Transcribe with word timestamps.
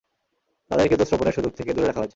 তাদেরকে 0.71 0.95
তো 0.97 1.05
শ্রবণের 1.05 1.33
সুযোগ 1.33 1.51
থেকে 1.53 1.71
দূরে 1.73 1.87
রাখা 1.87 1.99
হয়েছে। 1.99 2.09